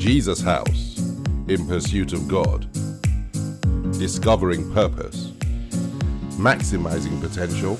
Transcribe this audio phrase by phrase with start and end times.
[0.00, 0.98] Jesus House
[1.48, 2.66] in pursuit of God,
[3.98, 5.32] discovering purpose,
[6.38, 7.76] maximizing potential,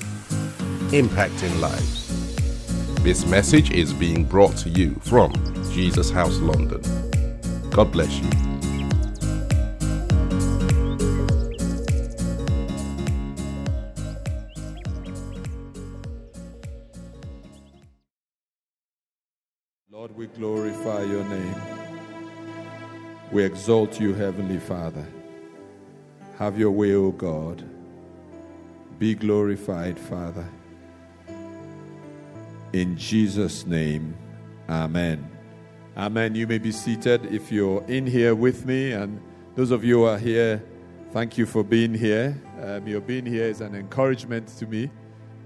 [0.91, 3.03] impacting lives.
[3.03, 5.33] This message is being brought to you from
[5.71, 6.81] Jesus House London.
[7.71, 8.29] God bless you.
[19.89, 21.70] Lord, we glorify your name.
[23.31, 25.05] We exalt you, Heavenly Father.
[26.37, 27.63] Have your way, O God.
[28.99, 30.45] Be glorified, Father.
[32.73, 34.15] In Jesus' name,
[34.69, 35.29] Amen.
[35.97, 36.35] Amen.
[36.35, 39.21] You may be seated if you're in here with me, and
[39.55, 40.63] those of you who are here,
[41.11, 42.41] thank you for being here.
[42.61, 44.89] Um, your being here is an encouragement to me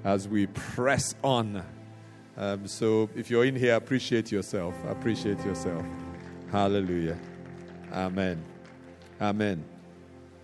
[0.03, 1.63] as we press on.
[2.37, 4.75] Um, so if you're in here, appreciate yourself.
[4.87, 5.83] Appreciate yourself.
[6.51, 7.17] Hallelujah.
[7.91, 8.43] Amen.
[9.21, 9.63] Amen.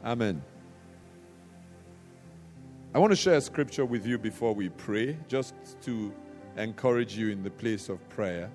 [0.04, 0.42] Amen.
[2.94, 5.54] I want to share a scripture with you before we pray, just
[5.84, 6.14] to
[6.58, 8.50] encourage you in the place of prayer.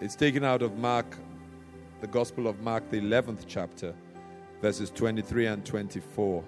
[0.00, 1.16] It's taken out of Mark,
[2.00, 3.94] the Gospel of Mark, the 11th chapter,
[4.60, 6.44] verses 23 and 24.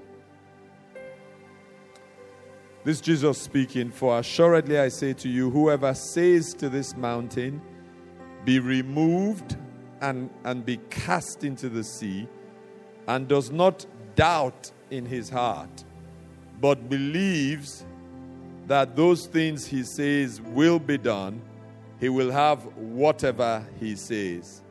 [2.85, 7.61] This Jesus speaking, For assuredly I say to you, whoever says to this mountain,
[8.45, 9.57] Be removed
[10.01, 12.29] and, and be cast into the sea,
[13.07, 15.85] and does not doubt in his heart,
[16.61, 17.85] but believes
[18.67, 21.43] that those things he says will be done,
[22.01, 24.63] he will have whatever he says.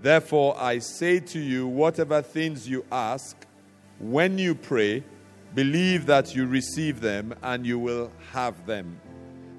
[0.00, 3.36] Therefore, I say to you, whatever things you ask,
[3.98, 5.02] when you pray,
[5.54, 9.00] believe that you receive them and you will have them.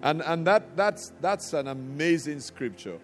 [0.01, 2.99] And, and that, that's, that's an amazing scripture.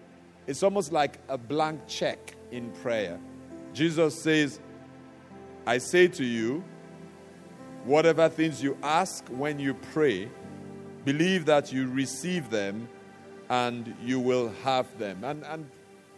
[0.46, 3.18] It's almost like a blank check in prayer.
[3.72, 4.60] Jesus says,
[5.66, 6.62] I say to you,
[7.84, 10.28] whatever things you ask when you pray,
[11.04, 12.88] believe that you receive them
[13.48, 15.24] and you will have them.
[15.24, 15.68] And, and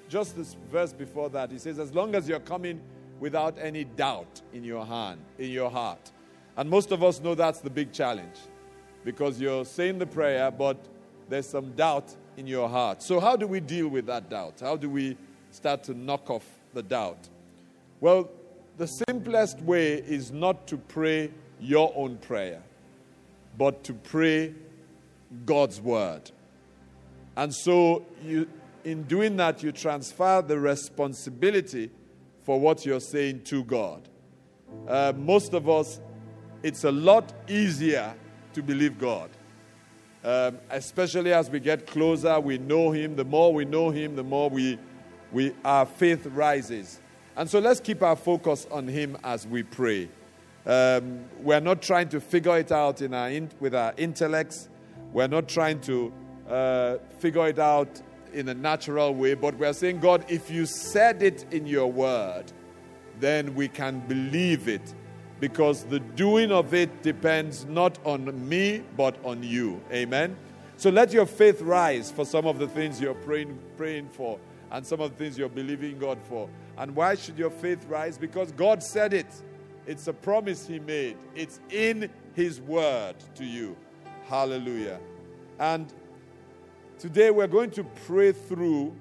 [0.09, 2.81] just this verse before that, he says, as long as you're coming
[3.21, 6.13] without any doubt in your hand, in your heart.
[6.57, 8.37] And most of us know that's the big challenge
[9.05, 10.77] because you're saying the prayer, but
[11.29, 13.03] there's some doubt in your heart.
[13.03, 14.61] So, how do we deal with that doubt?
[14.61, 15.17] How do we
[15.51, 17.29] start to knock off the doubt?
[18.01, 18.31] Well,
[18.77, 22.63] the simplest way is not to pray your own prayer,
[23.59, 24.55] but to pray
[25.45, 26.31] God's word.
[27.37, 28.49] And so, you,
[28.85, 31.91] in doing that, you transfer the responsibility
[32.45, 34.09] for what you're saying to God.
[34.87, 36.01] Uh, most of us,
[36.63, 38.15] it's a lot easier
[38.55, 39.31] to believe God.
[40.25, 43.17] Um, especially as we get closer, we know Him.
[43.17, 44.79] The more we know Him, the more we,
[45.33, 47.01] we, our faith rises.
[47.37, 50.09] And so let's keep our focus on Him as we pray.
[50.67, 54.69] Um, we're not trying to figure it out in our in, with our intellects.
[55.13, 56.13] We're not trying to
[56.49, 58.03] uh, figure it out
[58.33, 62.53] in a natural way, but we're saying, God, if you said it in your word,
[63.21, 64.95] then we can believe it
[65.41, 69.81] because the doing of it depends not on me but on you.
[69.93, 70.37] Amen.
[70.77, 74.39] So let your faith rise for some of the things you're praying, praying for
[74.71, 76.49] and some of the things you're believing God for.
[76.77, 78.19] And why should your faith rise?
[78.19, 79.27] Because God said it.
[79.87, 81.17] It's a promise He made.
[81.35, 83.77] It's in His word to you.
[84.29, 85.01] Hallelujah.
[85.59, 85.93] And
[86.99, 88.95] today we're going to pray through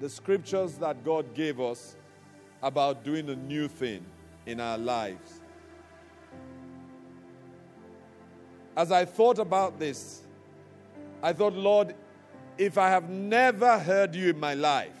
[0.00, 1.96] the scriptures that God gave us
[2.62, 4.04] about doing a new thing
[4.46, 5.40] in our lives.
[8.76, 10.22] As I thought about this,
[11.22, 11.94] I thought, Lord,
[12.58, 14.92] if I have never heard you in my life,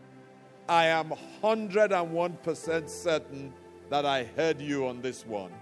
[0.68, 1.12] I am
[1.42, 3.52] 101% certain
[3.90, 5.52] that I heard you on this one.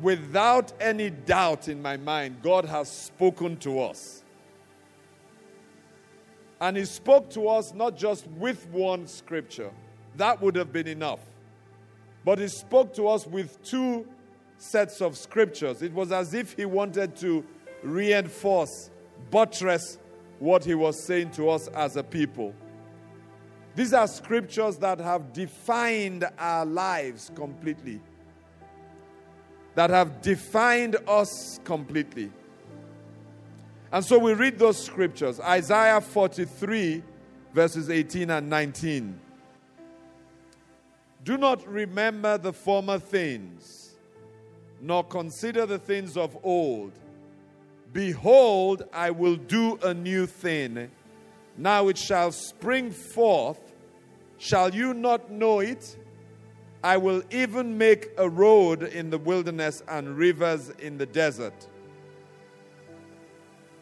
[0.00, 4.22] Without any doubt in my mind, God has spoken to us.
[6.60, 9.70] And He spoke to us not just with one scripture,
[10.16, 11.20] that would have been enough.
[12.24, 14.06] But He spoke to us with two
[14.58, 15.82] sets of scriptures.
[15.82, 17.44] It was as if He wanted to
[17.82, 18.90] reinforce,
[19.30, 19.98] buttress
[20.38, 22.54] what He was saying to us as a people.
[23.74, 28.00] These are scriptures that have defined our lives completely,
[29.74, 32.30] that have defined us completely.
[33.90, 37.02] And so we read those scriptures Isaiah 43,
[37.54, 39.20] verses 18 and 19.
[41.24, 43.94] Do not remember the former things,
[44.80, 46.92] nor consider the things of old.
[47.92, 50.90] Behold, I will do a new thing.
[51.56, 53.60] Now it shall spring forth.
[54.38, 55.96] Shall you not know it?
[56.82, 61.68] I will even make a road in the wilderness and rivers in the desert.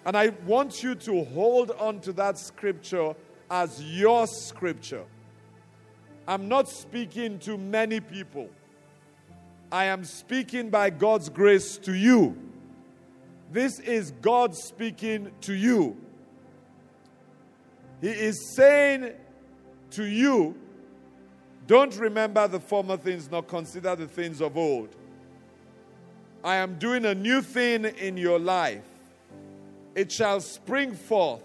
[0.05, 3.15] And I want you to hold on to that scripture
[3.51, 5.05] as your scripture.
[6.31, 8.49] I'm not speaking to many people.
[9.73, 12.39] I am speaking by God's grace to you.
[13.51, 15.97] This is God speaking to you.
[18.01, 19.15] He is saying
[19.91, 20.55] to you,
[21.67, 24.95] don't remember the former things, nor consider the things of old.
[26.45, 28.87] I am doing a new thing in your life.
[29.97, 31.43] It shall spring forth.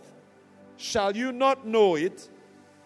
[0.78, 2.30] Shall you not know it?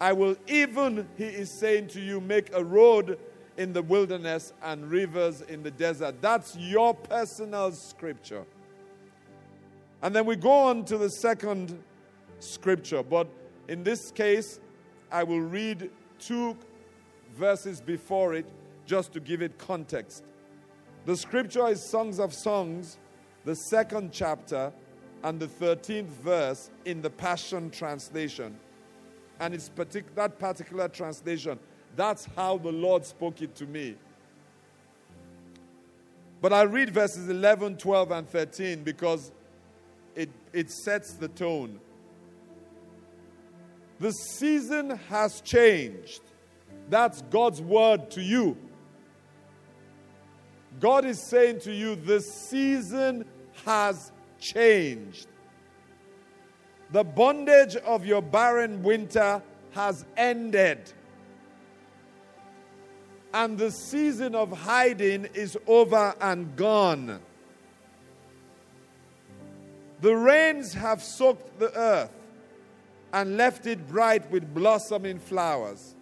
[0.01, 3.19] I will even, he is saying to you, make a road
[3.57, 6.21] in the wilderness and rivers in the desert.
[6.21, 8.45] That's your personal scripture.
[10.01, 11.77] And then we go on to the second
[12.39, 13.03] scripture.
[13.03, 13.27] But
[13.67, 14.61] in this case,
[15.11, 16.55] I will read two
[17.35, 18.45] verses before it
[18.85, 20.23] just to give it context.
[21.05, 22.97] The scripture is Songs of Songs,
[23.43, 24.71] the second chapter,
[25.23, 28.57] and the 13th verse in the Passion Translation.
[29.39, 31.59] And it's partic- that particular translation,
[31.95, 33.95] that's how the Lord spoke it to me.
[36.41, 39.31] But I'll read verses 11, 12, and 13 because
[40.15, 41.79] it, it sets the tone.
[43.99, 46.21] The season has changed.
[46.89, 48.57] That's God's word to you.
[50.79, 53.25] God is saying to you, the season
[53.65, 55.27] has changed.
[56.91, 59.41] The bondage of your barren winter
[59.71, 60.91] has ended.
[63.33, 67.19] And the season of hiding is over and gone.
[70.01, 72.11] The rains have soaked the earth
[73.13, 75.95] and left it bright with blossoming flowers.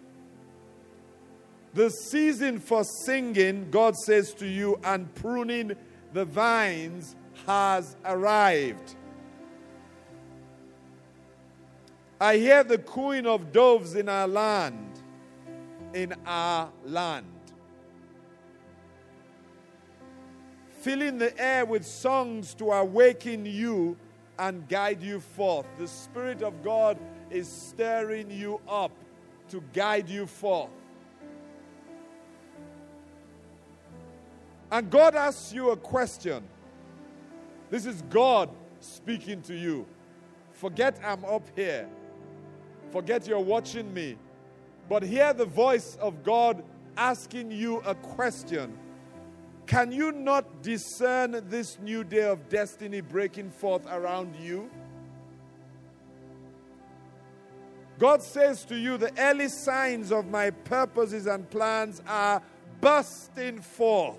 [1.74, 5.72] The season for singing, God says to you, and pruning
[6.12, 7.14] the vines
[7.46, 8.94] has arrived.
[12.20, 15.00] I hear the cooing of doves in our land,
[15.94, 17.26] in our land.
[20.80, 23.96] Filling the air with songs to awaken you
[24.38, 25.66] and guide you forth.
[25.78, 26.98] The Spirit of God
[27.30, 28.92] is stirring you up
[29.50, 30.70] to guide you forth.
[34.70, 36.42] And God asks you a question.
[37.70, 38.50] This is God
[38.80, 39.86] speaking to you.
[40.52, 41.88] Forget I'm up here.
[42.90, 44.16] Forget you're watching me.
[44.88, 46.62] But hear the voice of God
[46.96, 48.76] asking you a question.
[49.66, 54.70] Can you not discern this new day of destiny breaking forth around you?
[57.98, 62.40] God says to you, the early signs of my purposes and plans are
[62.80, 64.16] bursting forth.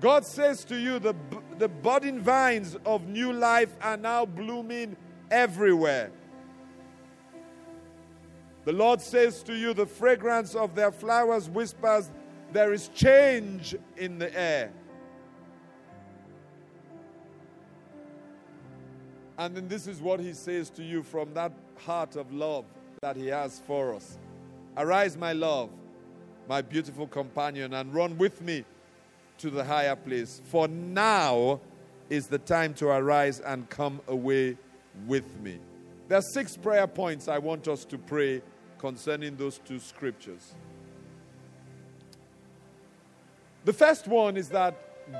[0.00, 1.14] God says to you, the,
[1.58, 4.96] the budding vines of new life are now blooming
[5.30, 6.12] everywhere.
[8.64, 12.10] The Lord says to you, the fragrance of their flowers whispers,
[12.52, 14.72] there is change in the air.
[19.36, 22.64] And then this is what He says to you from that heart of love
[23.00, 24.18] that He has for us
[24.76, 25.70] Arise, my love,
[26.48, 28.64] my beautiful companion, and run with me
[29.38, 30.40] to the higher place.
[30.44, 31.60] For now
[32.10, 34.56] is the time to arise and come away
[35.06, 35.58] with me.
[36.08, 38.42] There are six prayer points I want us to pray
[38.78, 40.54] concerning those two scriptures.
[43.64, 44.76] The first one is that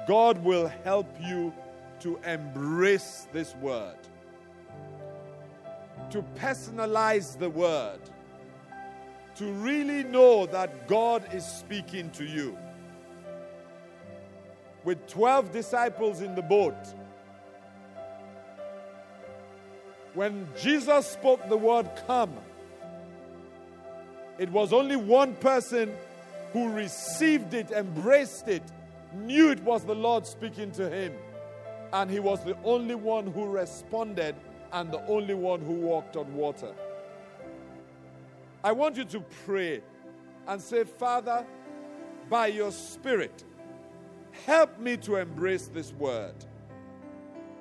[0.07, 1.53] God will help you
[2.01, 3.97] to embrace this word,
[6.11, 8.01] to personalize the word,
[9.35, 12.57] to really know that God is speaking to you
[14.89, 16.75] with 12 disciples in the boat.
[20.15, 22.33] When Jesus spoke the word come,
[24.39, 25.93] it was only one person
[26.55, 28.63] who received it, embraced it,
[29.13, 31.13] knew it was the Lord speaking to him.
[31.93, 34.37] And he was the only one who responded
[34.73, 36.75] and the only one who walked on water.
[38.65, 39.83] I want you to pray
[40.47, 41.45] and say, Father,
[42.31, 43.45] by your Spirit,
[44.47, 46.35] Help me to embrace this word.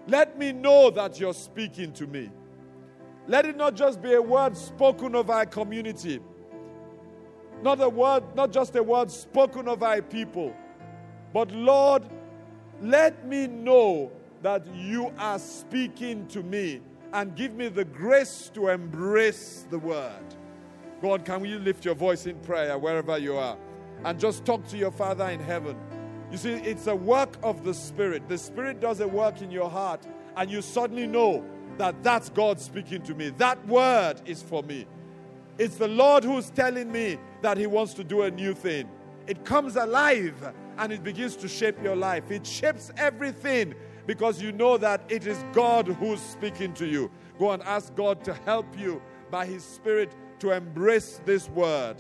[0.07, 2.29] Let me know that you're speaking to me.
[3.27, 6.21] Let it not just be a word spoken of our community,
[7.61, 10.55] not a word, not just a word spoken of our people,
[11.33, 12.03] but Lord,
[12.81, 16.79] let me know that you are speaking to me
[17.11, 20.23] and give me the grace to embrace the word.
[21.01, 23.57] God, can you lift your voice in prayer wherever you are
[24.05, 25.75] and just talk to your Father in heaven?
[26.31, 28.27] You see, it's a work of the Spirit.
[28.27, 30.05] The Spirit does a work in your heart,
[30.35, 31.43] and you suddenly know
[31.77, 33.29] that that's God speaking to me.
[33.37, 34.85] That word is for me.
[35.57, 38.89] It's the Lord who's telling me that He wants to do a new thing.
[39.25, 42.29] It comes alive and it begins to shape your life.
[42.29, 43.73] It shapes everything
[44.05, 47.11] because you know that it is God who's speaking to you.
[47.39, 51.97] Go and ask God to help you by His Spirit to embrace this word.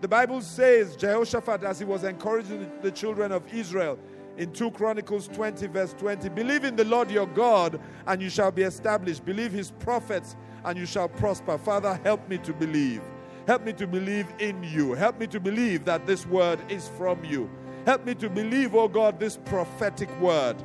[0.00, 3.98] The Bible says, Jehoshaphat, as he was encouraging the children of Israel
[4.36, 8.52] in 2 Chronicles 20, verse 20, believe in the Lord your God, and you shall
[8.52, 9.24] be established.
[9.24, 11.58] Believe his prophets, and you shall prosper.
[11.58, 13.02] Father, help me to believe.
[13.48, 14.92] Help me to believe in you.
[14.92, 17.50] Help me to believe that this word is from you.
[17.84, 20.56] Help me to believe, oh God, this prophetic word.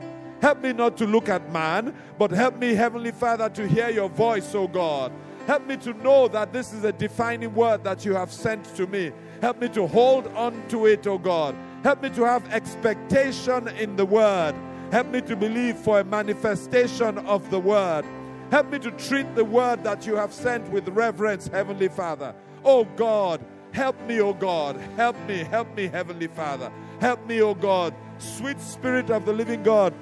[0.41, 4.09] Help me not to look at man, but help me, Heavenly Father, to hear your
[4.09, 5.11] voice, oh God.
[5.47, 8.87] Help me to know that this is a defining word that you have sent to
[8.87, 9.11] me.
[9.41, 11.55] Help me to hold on to it, oh God.
[11.83, 14.55] Help me to have expectation in the word.
[14.91, 18.05] Help me to believe for a manifestation of the word.
[18.51, 22.33] Help me to treat the word that you have sent with reverence, Heavenly Father.
[22.63, 24.79] Oh God, help me, oh God.
[24.95, 26.71] Help me, help me, Heavenly Father.
[27.01, 27.93] Help me, oh God.
[28.19, 29.93] Sweet Spirit of the living God,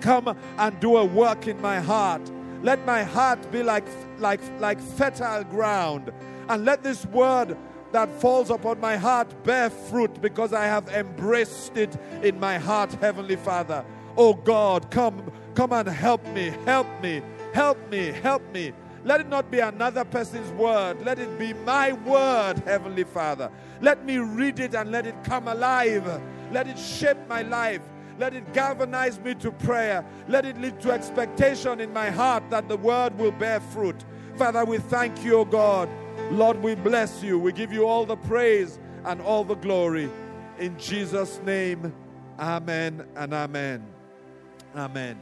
[0.00, 2.20] come and do a work in my heart.
[2.62, 3.84] Let my heart be like,
[4.18, 6.12] like, like fertile ground.
[6.48, 7.56] And let this word
[7.92, 12.92] that falls upon my heart bear fruit because I have embraced it in my heart,
[12.94, 13.84] Heavenly Father.
[14.16, 18.72] Oh God, come, come and help me, help me, help me, help me.
[19.04, 21.04] Let it not be another person's word.
[21.04, 23.50] Let it be my word, Heavenly Father.
[23.80, 26.22] Let me read it and let it come alive.
[26.52, 27.82] Let it shape my life.
[28.22, 30.04] Let it galvanize me to prayer.
[30.28, 33.96] Let it lead to expectation in my heart that the word will bear fruit.
[34.36, 35.88] Father, we thank you, O God.
[36.30, 37.36] Lord, we bless you.
[37.36, 40.08] We give you all the praise and all the glory.
[40.60, 41.92] In Jesus' name,
[42.38, 43.84] amen and amen.
[44.76, 45.18] Amen.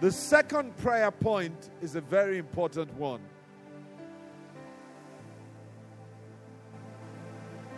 [0.00, 3.22] The second prayer point is a very important one.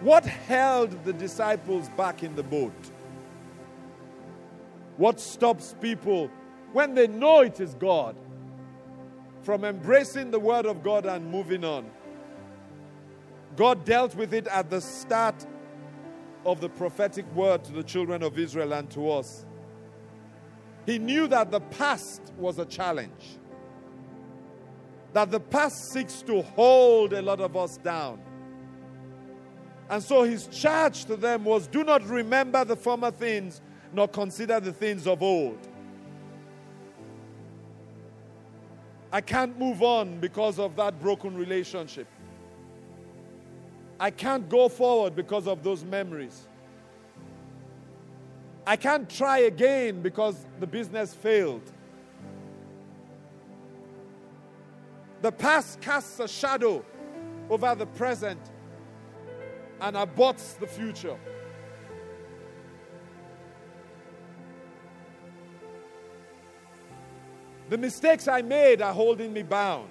[0.00, 2.90] What held the disciples back in the boat?
[4.98, 6.28] What stops people
[6.72, 8.16] when they know it is God
[9.42, 11.88] from embracing the Word of God and moving on?
[13.56, 15.46] God dealt with it at the start
[16.44, 19.46] of the prophetic word to the children of Israel and to us.
[20.84, 23.38] He knew that the past was a challenge,
[25.12, 28.20] that the past seeks to hold a lot of us down.
[29.90, 33.60] And so his charge to them was do not remember the former things,
[33.92, 35.58] nor consider the things of old.
[39.10, 42.06] I can't move on because of that broken relationship.
[43.98, 46.46] I can't go forward because of those memories.
[48.66, 51.72] I can't try again because the business failed.
[55.22, 56.84] The past casts a shadow
[57.48, 58.38] over the present
[59.80, 61.16] and aborts the future.
[67.68, 69.88] The mistakes I made are holding me bound.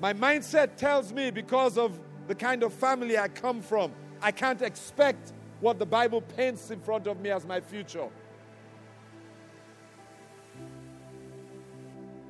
[0.00, 3.92] My mindset tells me because of the kind of family I come from,
[4.22, 8.08] I can't expect what the Bible paints in front of me as my future.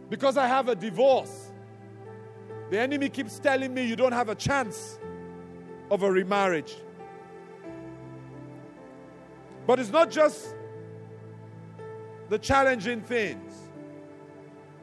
[0.09, 1.51] Because I have a divorce,
[2.71, 4.99] the enemy keeps telling me you don't have a chance
[5.91, 6.77] of a remarriage.
[9.67, 10.55] But it's not just
[12.31, 13.53] the challenging things,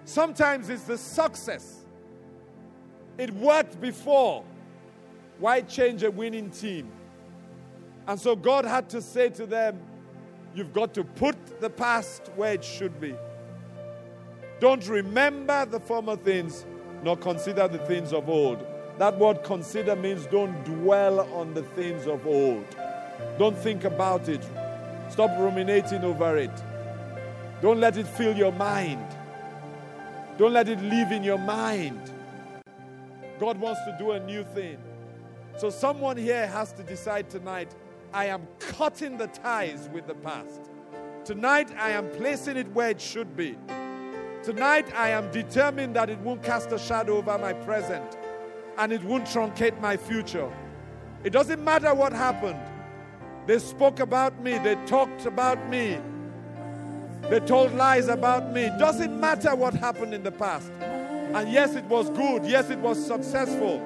[0.06, 1.86] sometimes it's the success
[3.18, 4.44] it worked before.
[5.40, 6.92] Why change a winning team?
[8.08, 9.80] And so God had to say to them,
[10.56, 13.16] You've got to put the past where it should be.
[14.60, 16.66] Don't remember the former things,
[17.04, 18.66] nor consider the things of old.
[18.98, 22.66] That word consider means don't dwell on the things of old.
[23.38, 24.44] Don't think about it.
[25.10, 26.64] Stop ruminating over it.
[27.62, 29.06] Don't let it fill your mind.
[30.38, 32.12] Don't let it live in your mind.
[33.40, 34.78] God wants to do a new thing.
[35.58, 37.74] So, someone here has to decide tonight
[38.14, 40.70] I am cutting the ties with the past.
[41.26, 43.58] Tonight, I am placing it where it should be.
[44.44, 48.18] Tonight, I am determined that it won't cast a shadow over my present
[48.78, 50.50] and it won't truncate my future.
[51.24, 52.60] It doesn't matter what happened.
[53.46, 56.00] They spoke about me, they talked about me,
[57.30, 58.70] They told lies about me.
[58.80, 60.72] Doesn't matter what happened in the past.
[60.82, 62.46] And yes, it was good.
[62.46, 63.82] Yes, it was successful.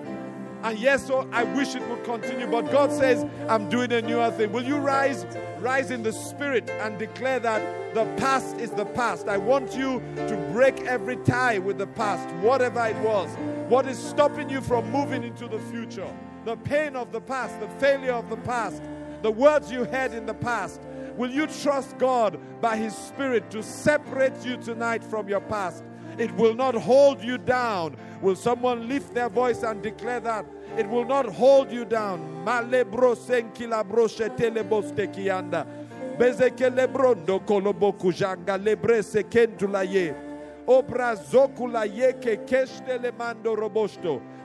[0.63, 2.45] And yes, so I wish it would continue.
[2.45, 4.51] But God says, I'm doing a newer thing.
[4.51, 5.25] Will you rise,
[5.59, 9.27] rise in the spirit and declare that the past is the past?
[9.27, 13.27] I want you to break every tie with the past, whatever it was.
[13.69, 16.07] What is stopping you from moving into the future?
[16.45, 18.83] The pain of the past, the failure of the past,
[19.23, 20.81] the words you heard in the past.
[21.17, 25.83] Will you trust God by His Spirit to separate you tonight from your past?
[26.17, 27.95] It will not hold you down.
[28.21, 30.45] Will someone lift their voice and declare that?
[30.77, 32.45] It will not hold you down.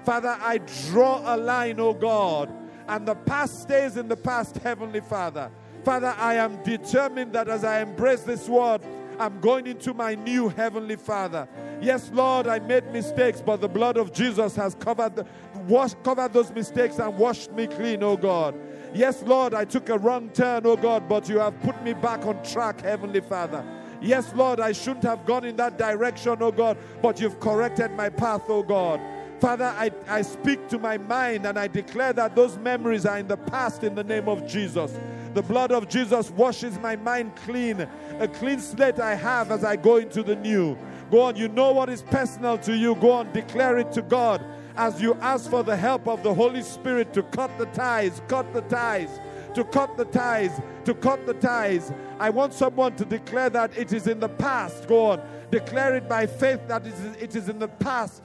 [0.04, 0.58] Father, I
[0.90, 2.52] draw a line, O God,
[2.88, 5.50] and the past stays in the past, Heavenly Father.
[5.86, 8.80] Father, I am determined that as I embrace this word,
[9.20, 11.46] I'm going into my new Heavenly Father.
[11.80, 15.24] Yes, Lord, I made mistakes, but the blood of Jesus has covered, the,
[15.68, 18.56] washed, covered those mistakes and washed me clean, oh God.
[18.94, 22.26] Yes, Lord, I took a wrong turn, oh God, but you have put me back
[22.26, 23.64] on track, Heavenly Father.
[24.02, 28.08] Yes, Lord, I shouldn't have gone in that direction, oh God, but you've corrected my
[28.08, 29.00] path, oh God.
[29.38, 33.28] Father, I, I speak to my mind and I declare that those memories are in
[33.28, 34.92] the past in the name of Jesus.
[35.36, 37.86] The blood of Jesus washes my mind clean.
[38.20, 40.78] A clean slate I have as I go into the new.
[41.10, 42.94] Go on, you know what is personal to you.
[42.94, 44.42] Go on, declare it to God
[44.78, 48.50] as you ask for the help of the Holy Spirit to cut the ties, cut
[48.54, 49.20] the ties,
[49.52, 51.92] to cut the ties, to cut the ties.
[52.18, 54.88] I want someone to declare that it is in the past.
[54.88, 58.22] Go on, declare it by faith that it is, in the past.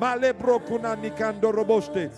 [0.00, 2.10] Malebro kuna nikando roboste.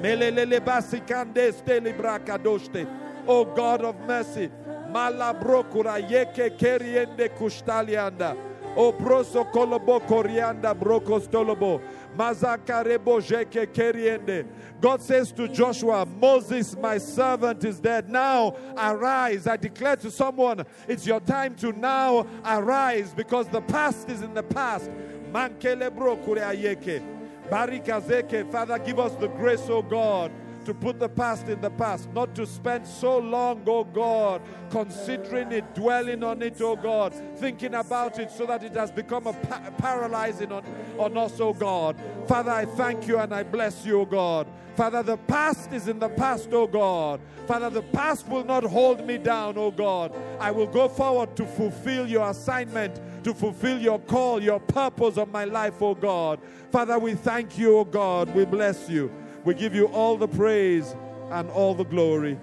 [0.00, 3.07] Melelele basikande steli brakadoste.
[3.28, 4.50] O God of mercy.
[4.90, 8.34] Malabrokura yeke keriende kustalianda.
[8.74, 11.82] O broso kolobo korianda brokostolobo.
[12.16, 14.46] Mazakarebo jeke keriende.
[14.80, 18.08] God says to Joshua, Moses, my servant, is dead.
[18.08, 19.46] Now arise.
[19.46, 24.32] I declare to someone, it's your time to now arise because the past is in
[24.32, 24.90] the past.
[25.32, 27.02] Mankelebro kureayeke.
[27.50, 28.50] Barikazeke.
[28.50, 30.32] Father, give us the grace, O God
[30.68, 35.50] to put the past in the past, not to spend so long, oh God, considering
[35.50, 39.32] it, dwelling on it, oh God, thinking about it so that it has become a
[39.32, 40.62] pa- paralyzing on,
[40.98, 41.96] on us, oh God.
[42.26, 44.46] Father, I thank you and I bless you, oh God.
[44.76, 47.22] Father, the past is in the past, oh God.
[47.46, 50.14] Father, the past will not hold me down, oh God.
[50.38, 55.32] I will go forward to fulfill your assignment, to fulfill your call, your purpose of
[55.32, 56.40] my life, oh God.
[56.70, 58.34] Father, we thank you, oh God.
[58.34, 59.10] We bless you.
[59.44, 60.94] We give you all the praise
[61.30, 62.38] and all the glory.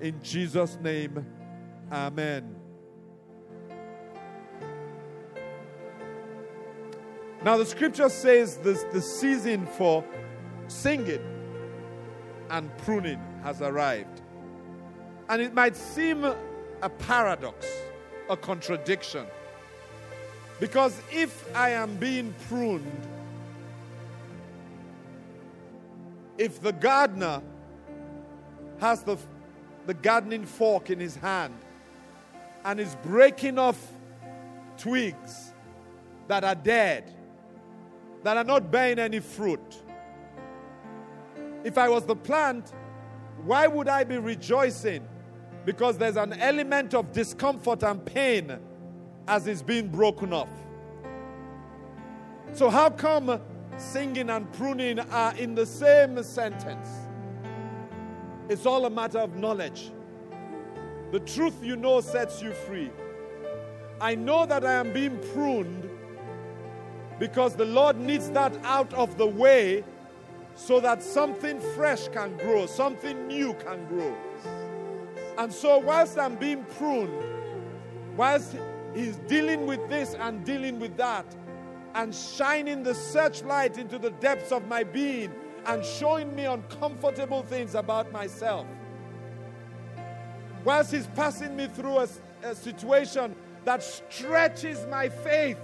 [0.00, 1.26] In Jesus' name,
[1.90, 2.54] amen.
[7.44, 10.04] Now, the scripture says this, the season for
[10.68, 11.20] singing
[12.50, 14.20] and pruning has arrived.
[15.28, 17.66] And it might seem a paradox,
[18.28, 19.26] a contradiction.
[20.60, 23.06] Because if I am being pruned,
[26.38, 27.42] if the gardener
[28.78, 29.16] has the,
[29.86, 31.54] the gardening fork in his hand
[32.64, 33.80] and is breaking off
[34.76, 35.52] twigs
[36.28, 37.12] that are dead,
[38.22, 39.82] that are not bearing any fruit,
[41.64, 42.72] if I was the plant,
[43.44, 45.06] why would I be rejoicing?
[45.64, 48.56] Because there's an element of discomfort and pain
[49.26, 50.48] as it's being broken off.
[52.52, 53.40] So, how come
[53.76, 56.88] singing and pruning are in the same sentence.
[58.48, 59.90] It's all a matter of knowledge.
[61.12, 62.90] The truth you know sets you free.
[64.00, 65.88] I know that I am being pruned
[67.18, 69.84] because the Lord needs that out of the way
[70.54, 74.14] so that something fresh can grow, something new can grow.
[75.38, 77.12] And so, whilst I'm being pruned,
[78.16, 78.56] whilst
[78.94, 81.26] He's dealing with this and dealing with that,
[81.96, 85.32] and shining the searchlight into the depths of my being
[85.64, 88.66] and showing me uncomfortable things about myself.
[90.62, 92.08] Whilst He's passing me through a,
[92.42, 95.58] a situation that stretches my faith.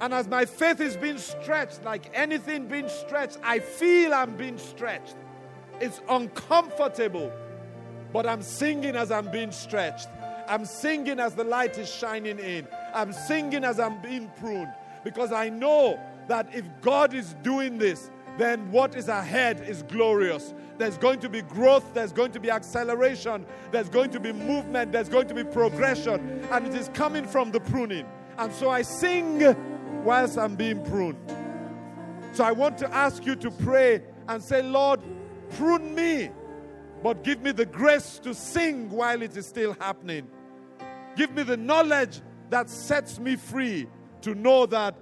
[0.00, 4.56] And as my faith is being stretched, like anything being stretched, I feel I'm being
[4.56, 5.16] stretched.
[5.80, 7.30] It's uncomfortable,
[8.10, 10.08] but I'm singing as I'm being stretched.
[10.48, 12.66] I'm singing as the light is shining in.
[12.94, 14.72] I'm singing as I'm being pruned
[15.04, 15.98] because I know
[16.28, 20.54] that if God is doing this, then what is ahead is glorious.
[20.78, 24.92] There's going to be growth, there's going to be acceleration, there's going to be movement,
[24.92, 28.06] there's going to be progression, and it is coming from the pruning.
[28.38, 29.42] And so I sing
[30.04, 31.18] whilst I'm being pruned.
[32.32, 35.00] So I want to ask you to pray and say, Lord,
[35.56, 36.30] prune me,
[37.02, 40.28] but give me the grace to sing while it is still happening.
[41.16, 43.86] Give me the knowledge that sets me free
[44.22, 44.94] to know that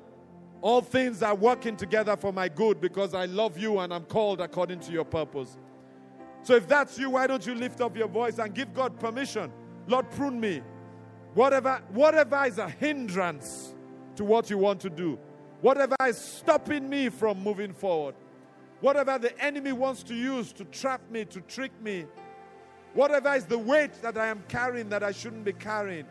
[0.60, 4.40] all things are working together for my good because I love you and I'm called
[4.40, 5.58] according to your purpose.
[6.42, 9.52] So if that's you, why don't you lift up your voice and give God permission?
[9.86, 10.62] Lord, prune me.
[11.34, 13.74] Whatever, whatever is a hindrance
[14.16, 15.18] to what you want to do,
[15.60, 18.14] whatever is stopping me from moving forward,
[18.80, 22.06] whatever the enemy wants to use to trap me, to trick me,
[22.94, 26.06] whatever is the weight that I am carrying that I shouldn't be carrying,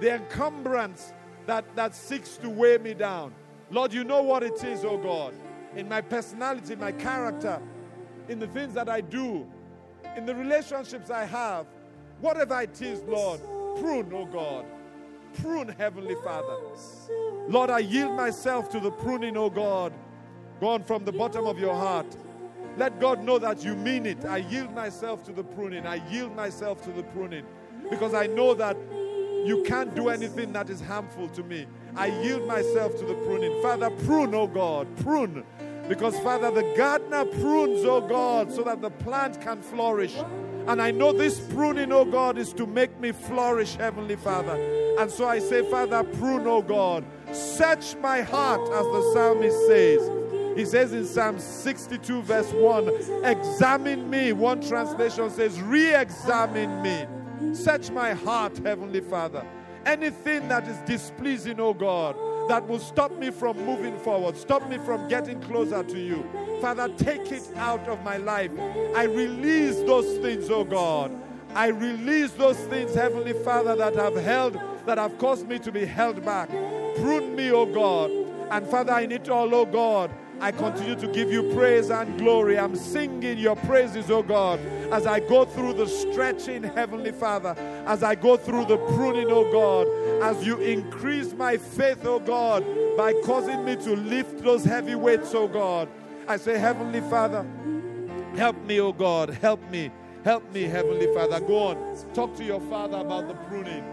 [0.00, 1.12] the encumbrance
[1.46, 3.32] that, that seeks to weigh me down.
[3.70, 5.34] Lord, you know what it is, oh God,
[5.74, 7.60] in my personality, my character,
[8.28, 9.46] in the things that I do,
[10.16, 11.66] in the relationships I have,
[12.20, 13.40] whatever it is, Lord,
[13.78, 14.66] prune, oh God.
[15.34, 16.56] Prune, Heavenly Father.
[17.48, 19.92] Lord, I yield myself to the pruning, oh God,
[20.60, 22.06] gone from the bottom of your heart.
[22.76, 24.24] Let God know that you mean it.
[24.24, 25.86] I yield myself to the pruning.
[25.86, 27.44] I yield myself to the pruning
[27.90, 28.76] because I know that
[29.46, 31.66] you can't do anything that is harmful to me.
[31.94, 33.62] I yield myself to the pruning.
[33.62, 35.44] Father, prune, oh God, prune
[35.88, 40.16] because, Father, the gardener prunes, oh God, so that the plant can flourish.
[40.66, 44.56] And I know this pruning, oh God, is to make me flourish, Heavenly Father.
[44.98, 47.04] And so I say, Father, prune, oh God.
[47.32, 50.10] Search my heart, as the psalmist says.
[50.56, 52.88] He says in Psalm 62, verse 1,
[53.24, 54.32] Examine me.
[54.32, 57.06] One translation says, Re examine me.
[57.52, 59.44] Search my heart, Heavenly Father.
[59.84, 62.16] Anything that is displeasing, oh God,
[62.48, 66.24] that will stop me from moving forward, stop me from getting closer to you.
[66.60, 68.50] Father, take it out of my life.
[68.94, 71.12] I release those things, oh God.
[71.54, 75.84] I release those things, Heavenly Father, that have held, that have caused me to be
[75.84, 76.48] held back.
[76.96, 78.10] Prune me, oh God.
[78.50, 82.58] And Father, in it all, oh God, I continue to give you praise and glory.
[82.58, 84.60] I'm singing your praises, oh God,
[84.92, 87.54] as I go through the stretching, Heavenly Father,
[87.86, 89.88] as I go through the pruning, oh God,
[90.22, 92.64] as you increase my faith, oh God,
[92.96, 95.88] by causing me to lift those heavy weights, oh God.
[96.28, 97.46] I say, Heavenly Father,
[98.36, 99.90] help me, oh God, help me.
[100.24, 101.38] Help me, Heavenly Father.
[101.38, 101.96] Go on.
[102.12, 103.84] Talk to your Father about the pruning.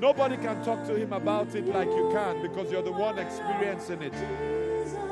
[0.00, 4.02] Nobody can talk to him about it like you can because you're the one experiencing
[4.02, 4.67] it.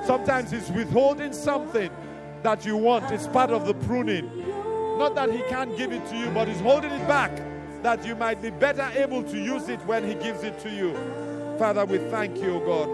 [0.07, 1.91] Sometimes He's withholding something
[2.45, 3.11] that you want.
[3.11, 4.31] It's part of the pruning.
[4.99, 7.33] Not that He can't give it to you, but He's holding it back
[7.83, 10.95] that you might be better able to use it when He gives it to you.
[11.59, 12.89] Father, we thank you, God.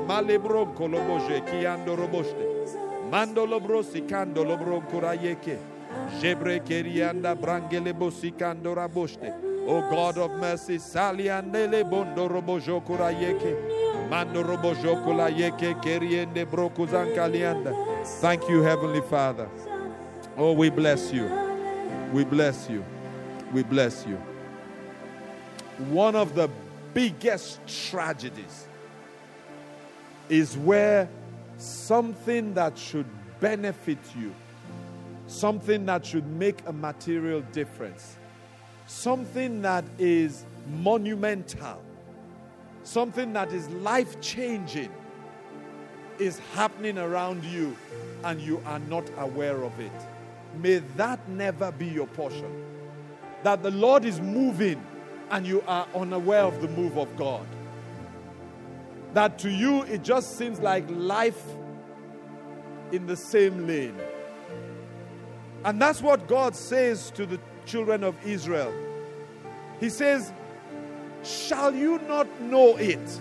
[9.64, 10.78] O God of mercy,
[11.84, 13.91] bondo robojo kurayeke.
[18.20, 19.48] Thank you, Heavenly Father.
[20.36, 21.24] Oh, we bless you.
[22.12, 22.84] We bless you.
[23.54, 24.16] We bless you.
[25.88, 26.50] One of the
[26.92, 28.66] biggest tragedies
[30.28, 31.08] is where
[31.56, 33.06] something that should
[33.40, 34.34] benefit you,
[35.26, 38.18] something that should make a material difference,
[38.86, 41.82] something that is monumental
[42.82, 44.90] something that is life changing
[46.18, 47.76] is happening around you
[48.24, 49.92] and you are not aware of it.
[50.60, 52.64] May that never be your portion.
[53.42, 54.84] That the Lord is moving
[55.30, 57.46] and you are unaware of the move of God.
[59.14, 61.42] That to you it just seems like life
[62.92, 63.98] in the same lane.
[65.64, 68.72] And that's what God says to the children of Israel.
[69.80, 70.32] He says,
[71.22, 73.20] Shall you not know it?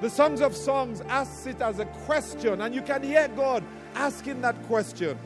[0.00, 3.62] The Songs of Songs asks it as a question, and you can hear God
[3.94, 5.16] asking that question.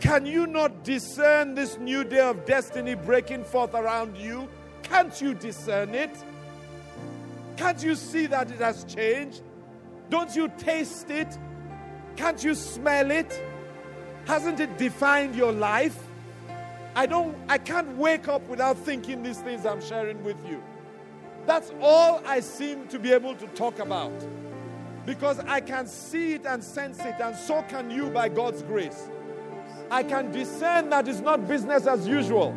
[0.00, 4.48] Can you not discern this new day of destiny breaking forth around you?
[4.82, 6.10] Can't you discern it?
[7.56, 9.42] Can't you see that it has changed?
[10.10, 11.38] Don't you taste it?
[12.16, 13.42] Can't you smell it?
[14.26, 15.98] Hasn't it defined your life?
[16.94, 20.62] I don't I can't wake up without thinking these things I'm sharing with you.
[21.46, 24.12] That's all I seem to be able to talk about.
[25.04, 29.08] Because I can see it and sense it, and so can you by God's grace.
[29.90, 32.56] I can discern that it's not business as usual.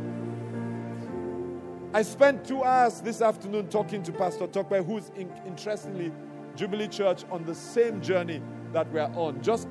[1.94, 6.12] I spent two hours this afternoon talking to Pastor Tokwe, who's in, interestingly
[6.56, 8.42] Jubilee Church on the same journey
[8.74, 9.68] that we're on, just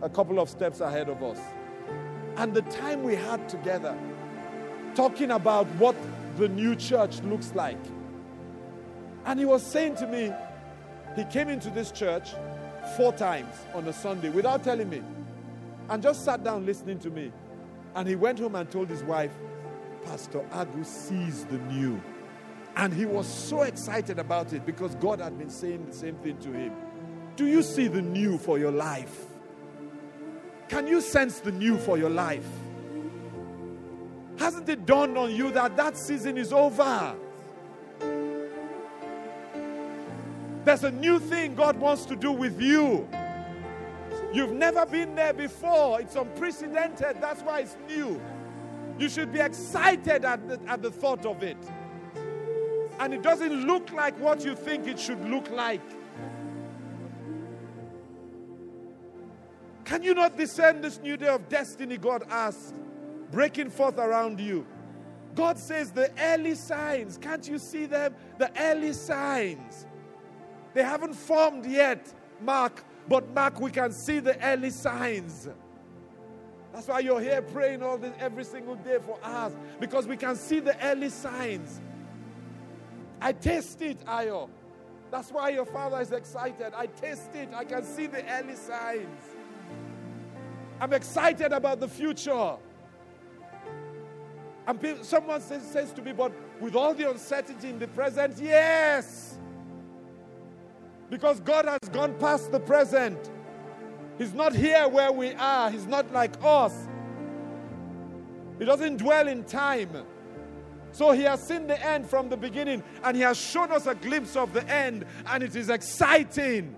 [0.00, 1.38] a couple of steps ahead of us.
[2.36, 3.96] And the time we had together,
[4.94, 5.94] talking about what
[6.36, 7.78] the new church looks like.
[9.24, 10.32] And he was saying to me,
[11.16, 12.30] he came into this church
[12.96, 15.00] four times on a Sunday without telling me
[15.88, 17.32] and just sat down listening to me.
[17.94, 19.30] And he went home and told his wife,
[20.04, 22.00] Pastor Agu sees the new.
[22.76, 26.36] And he was so excited about it because God had been saying the same thing
[26.38, 26.72] to him.
[27.36, 29.26] Do you see the new for your life?
[30.68, 32.46] Can you sense the new for your life?
[34.38, 37.14] Hasn't it dawned on you that that season is over?
[40.64, 43.06] There's a new thing God wants to do with you.
[44.32, 46.00] You've never been there before.
[46.00, 47.18] It's unprecedented.
[47.20, 48.20] That's why it's new.
[48.98, 51.58] You should be excited at the, at the thought of it.
[52.98, 55.82] And it doesn't look like what you think it should look like.
[59.84, 62.74] Can you not discern this new day of destiny God asked,
[63.30, 64.66] breaking forth around you?
[65.34, 67.18] God says the early signs.
[67.18, 68.14] Can't you see them?
[68.38, 69.86] The early signs.
[70.72, 75.48] They haven't formed yet, Mark, but Mark, we can see the early signs.
[76.72, 80.34] That's why you're here praying all this every single day for us, because we can
[80.34, 81.80] see the early signs.
[83.20, 84.48] I taste it, Ayo.
[85.10, 86.72] That's why your father is excited.
[86.74, 87.50] I taste it.
[87.54, 89.20] I can see the early signs.
[90.84, 92.56] I'm excited about the future.
[94.66, 99.38] And someone says, says to me, but with all the uncertainty in the present, yes.
[101.08, 103.30] Because God has gone past the present.
[104.18, 106.86] He's not here where we are, He's not like us.
[108.58, 110.04] He doesn't dwell in time.
[110.92, 113.94] So He has seen the end from the beginning and He has shown us a
[113.94, 116.76] glimpse of the end, and it is exciting.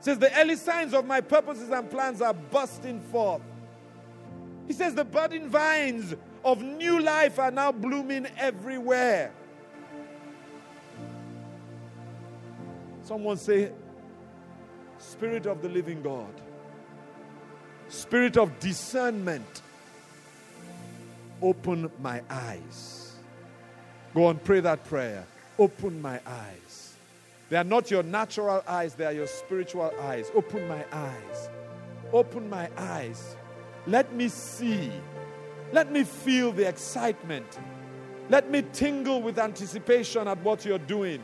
[0.00, 3.42] Says, The early signs of my purposes and plans are bursting forth.
[4.66, 9.32] He says, The budding vines of new life are now blooming everywhere.
[13.04, 13.72] Someone say,
[14.98, 16.32] Spirit of the living God,
[17.88, 19.62] Spirit of discernment,
[21.42, 23.16] open my eyes.
[24.14, 25.26] Go and pray that prayer.
[25.58, 26.69] Open my eyes.
[27.50, 30.30] They are not your natural eyes, they are your spiritual eyes.
[30.34, 31.50] Open my eyes.
[32.12, 33.36] Open my eyes.
[33.86, 34.92] Let me see.
[35.72, 37.58] Let me feel the excitement.
[38.28, 41.22] Let me tingle with anticipation at what you're doing.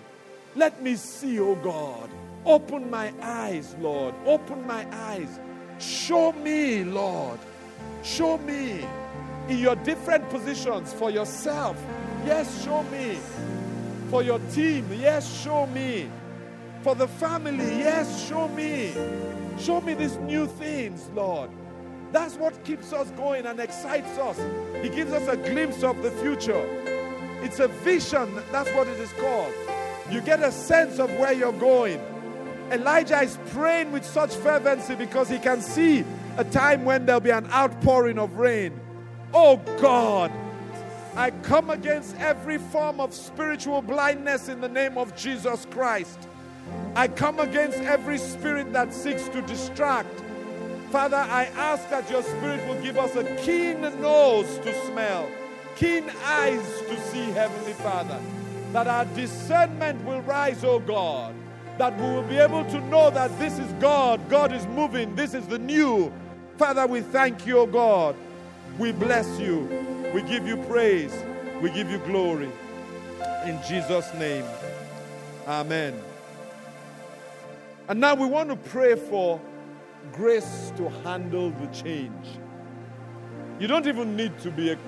[0.57, 2.11] Let me see, oh God.
[2.45, 4.15] Open my eyes, Lord.
[4.25, 5.39] Open my eyes.
[5.79, 7.39] Show me, Lord.
[8.03, 8.85] Show me
[9.49, 11.77] in your different positions for yourself.
[12.25, 13.19] Yes, show me.
[14.09, 14.89] For your team.
[14.93, 16.09] Yes, show me.
[16.83, 17.79] For the family.
[17.79, 18.93] Yes, show me.
[19.59, 21.51] Show me these new things, Lord.
[22.13, 24.39] That's what keeps us going and excites us.
[24.83, 26.65] He gives us a glimpse of the future.
[27.43, 28.33] It's a vision.
[28.53, 29.53] That's what it is called.
[30.11, 32.01] You get a sense of where you're going.
[32.71, 36.05] Elijah is praying with such fervency because he can see
[36.37, 38.79] a time when there'll be an outpouring of rain.
[39.35, 40.31] Oh God,
[41.17, 46.29] I come against every form of spiritual blindness in the name of Jesus Christ.
[46.95, 50.23] I come against every spirit that seeks to distract.
[50.91, 55.29] Father, I ask that your spirit will give us a keen nose to smell,
[55.77, 58.21] keen eyes to see, Heavenly Father
[58.73, 61.35] that our discernment will rise, oh God,
[61.79, 65.33] that we will be able to know that this is God, God is moving, this
[65.33, 66.13] is the new.
[66.59, 68.15] Father, we thank you, oh God.
[68.79, 69.96] We bless you.
[70.15, 71.15] We give you praise.
[71.61, 72.51] We give you glory.
[73.45, 74.45] In Jesus' name.
[75.47, 76.01] Amen.
[77.89, 79.41] And now we want to pray for
[80.13, 82.27] grace to handle the change.
[83.59, 84.79] You don't even need to be a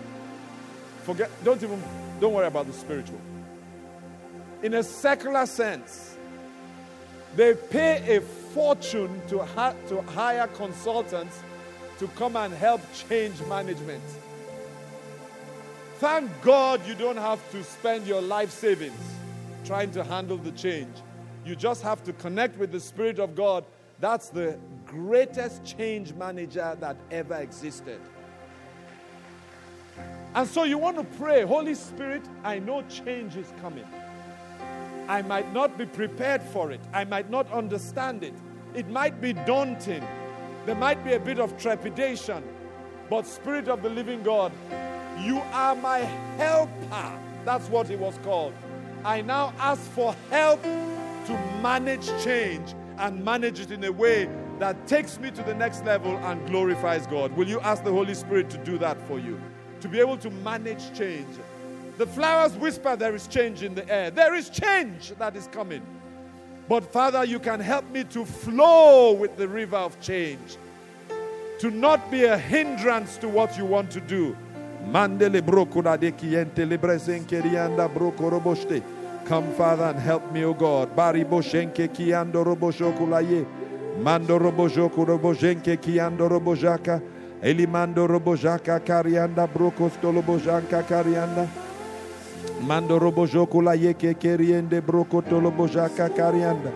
[1.02, 1.82] forget don't even
[2.20, 3.18] don't worry about the spiritual
[4.62, 6.16] in a secular sense.
[7.36, 11.40] They pay a fortune to, ha- to hire consultants
[11.98, 14.02] to come and help change management.
[15.98, 19.00] Thank God you don't have to spend your life savings
[19.64, 20.94] trying to handle the change.
[21.44, 23.64] You just have to connect with the Spirit of God.
[23.98, 24.56] That's the
[24.86, 28.00] greatest change manager that ever existed.
[30.36, 33.86] And so you want to pray, Holy Spirit, I know change is coming.
[35.08, 36.80] I might not be prepared for it.
[36.92, 38.34] I might not understand it.
[38.72, 40.06] It might be daunting.
[40.64, 42.44] There might be a bit of trepidation.
[43.10, 44.52] But, Spirit of the living God,
[45.22, 45.98] you are my
[46.36, 47.18] helper.
[47.44, 48.54] That's what it was called.
[49.04, 54.28] I now ask for help to manage change and manage it in a way
[54.58, 57.32] that takes me to the next level and glorifies God.
[57.36, 59.40] Will you ask the Holy Spirit to do that for you?
[59.80, 61.28] To be able to manage change.
[61.96, 64.10] The flowers whisper there is change in the air.
[64.10, 65.82] There is change that is coming.
[66.68, 70.56] But Father, you can help me to flow with the river of change,
[71.60, 74.36] to not be a hindrance to what you want to do.
[74.92, 78.82] Mandele brokura de kiente lebresen kerianda brokoroboshte.
[79.28, 80.96] Come, Father, and help me, O God.
[80.96, 83.44] Bari boshenke kiando roboshokulaye.
[84.02, 87.02] Mando robojoku robojenke kiando robojaka.
[87.42, 91.46] Elimando robojaka karianda brokostolo bojanka karianda.
[92.66, 96.72] Mando robojoku la yeke keriende brokotolo bojaka karianda.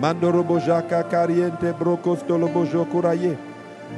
[0.00, 3.36] Mando robojaka kariente brokostolo bojoku raye.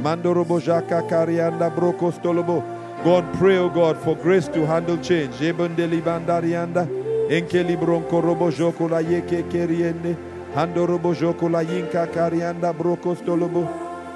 [0.03, 2.74] Mando robojaka karianda brokostolo bo.
[3.05, 5.35] God, pray, O God, for grace to handle change.
[5.37, 6.89] Ebondeli bandarianda.
[7.29, 10.17] Enkeli bronco robo joko la yeke keriende.
[10.55, 13.69] Hando robo joko la yinka karianda brokos tolobo.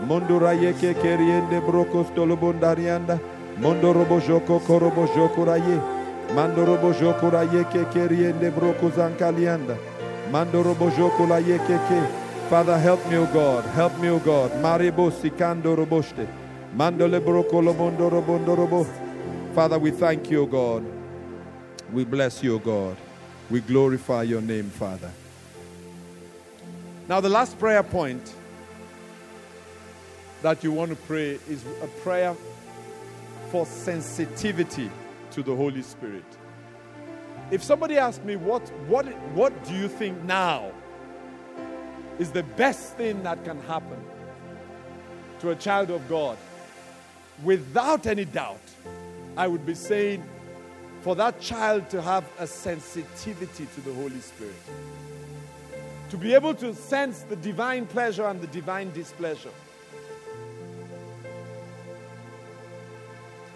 [0.06, 3.20] Mondo ra yeke keriende brokos tolobo ndarianda.
[3.58, 5.78] Mondo robo joko korobo joko ra ye.
[6.34, 9.76] Mando robo joko ra yeke keriende brokos ankalianda.
[10.32, 12.00] Mando robo joko la yeke ke.
[12.48, 13.64] Father, help me, O God.
[13.76, 14.50] Help me, O God.
[14.62, 16.47] Maribo sikando roboste.
[19.54, 20.84] Father, we thank you, God.
[21.92, 22.96] We bless you, God.
[23.50, 25.10] We glorify your name, Father.
[27.08, 28.34] Now, the last prayer point
[30.42, 32.36] that you want to pray is a prayer
[33.50, 34.90] for sensitivity
[35.30, 36.24] to the Holy Spirit.
[37.50, 40.70] If somebody asks me, what, what, what do you think now
[42.18, 43.98] is the best thing that can happen
[45.40, 46.36] to a child of God?
[47.44, 48.60] Without any doubt,
[49.36, 50.24] I would be saying,
[51.02, 54.56] for that child to have a sensitivity to the Holy Spirit,
[56.10, 59.52] to be able to sense the divine pleasure and the divine displeasure.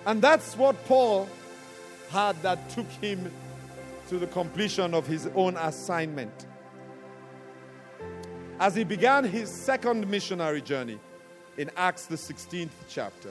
[0.07, 1.29] And that's what Paul
[2.11, 3.31] had that took him
[4.09, 6.47] to the completion of his own assignment.
[8.61, 10.99] As he began his second missionary journey
[11.57, 13.31] in Acts, the 16th chapter.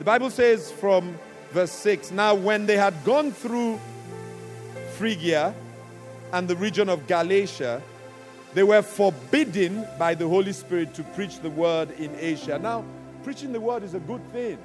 [0.00, 1.18] The Bible says from
[1.50, 3.78] verse 6 Now, when they had gone through
[4.94, 5.54] Phrygia
[6.32, 7.82] and the region of Galatia,
[8.54, 12.58] they were forbidden by the Holy Spirit to preach the word in Asia.
[12.58, 12.82] Now,
[13.24, 14.56] preaching the word is a good thing.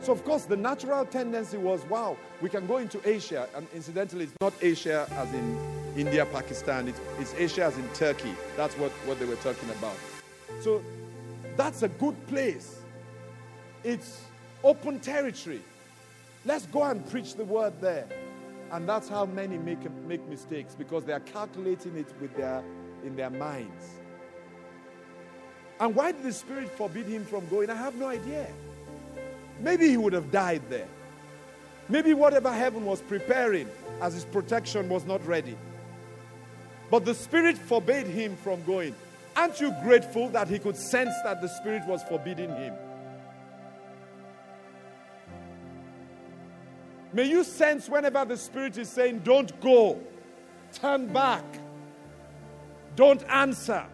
[0.00, 3.50] So, of course, the natural tendency was wow, we can go into Asia.
[3.54, 5.58] And incidentally, it's not Asia as in
[5.94, 8.34] India, Pakistan, it's, it's Asia as in Turkey.
[8.56, 9.96] That's what, what they were talking about.
[10.60, 10.82] So,
[11.58, 12.77] that's a good place.
[13.84, 14.22] It's
[14.64, 15.62] open territory.
[16.44, 18.06] Let's go and preach the word there.
[18.70, 22.62] And that's how many make, make mistakes because they are calculating it with their,
[23.04, 23.84] in their minds.
[25.80, 27.70] And why did the Spirit forbid him from going?
[27.70, 28.48] I have no idea.
[29.60, 30.88] Maybe he would have died there.
[31.88, 33.68] Maybe whatever heaven was preparing
[34.00, 35.56] as his protection was not ready.
[36.90, 38.94] But the Spirit forbade him from going.
[39.36, 42.74] Aren't you grateful that he could sense that the Spirit was forbidding him?
[47.12, 49.98] May you sense whenever the Spirit is saying, Don't go,
[50.74, 51.44] turn back,
[52.96, 53.84] don't answer.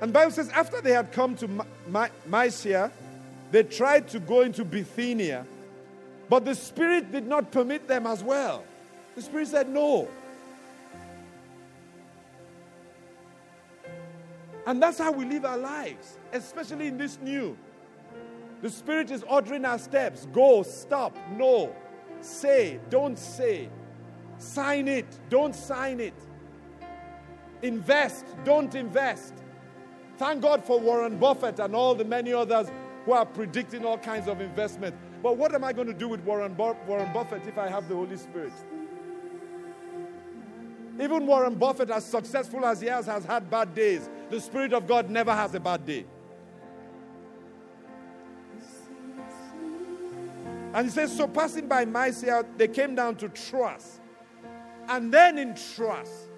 [0.00, 1.48] And Bible says after they had come to
[1.88, 2.92] My- Mysia,
[3.50, 5.46] they tried to go into Bithynia,
[6.28, 8.64] but the Spirit did not permit them as well.
[9.14, 10.08] The Spirit said no.
[14.66, 17.56] And that's how we live our lives, especially in this new.
[18.64, 20.26] The Spirit is ordering our steps.
[20.32, 21.76] Go, stop, no.
[22.22, 23.68] Say, don't say.
[24.38, 26.14] Sign it, don't sign it.
[27.60, 29.34] Invest, don't invest.
[30.16, 32.68] Thank God for Warren Buffett and all the many others
[33.04, 34.96] who are predicting all kinds of investment.
[35.22, 37.86] But what am I going to do with Warren, Bu- Warren Buffett if I have
[37.86, 38.54] the Holy Spirit?
[40.98, 44.08] Even Warren Buffett, as successful as he has, has had bad days.
[44.30, 46.06] The Spirit of God never has a bad day.
[50.74, 54.00] And he says, So passing by Mysia, they came down to Troas.
[54.88, 56.28] And then in Troas,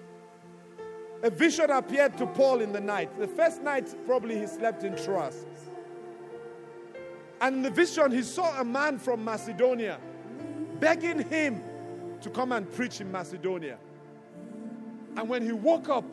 [1.23, 3.19] a vision appeared to Paul in the night.
[3.19, 5.45] The first night, probably he slept in Troas.
[7.41, 9.99] And in the vision, he saw a man from Macedonia
[10.79, 11.61] begging him
[12.21, 13.79] to come and preach in Macedonia.
[15.15, 16.05] And when he woke up,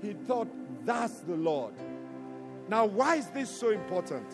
[0.00, 0.48] he thought,
[0.84, 1.74] That's the Lord.
[2.68, 4.26] Now, why is this so important?